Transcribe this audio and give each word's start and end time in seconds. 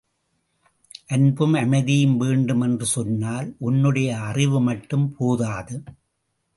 அன்பும் 1.07 1.53
அமைதியும் 1.53 2.17
வேண்டுமென்று 2.17 2.85
சொன்னால், 2.85 3.55
உன்னுடைய 3.59 4.15
அறிவுமட்டும் 4.15 5.07
போதாது. 5.17 5.83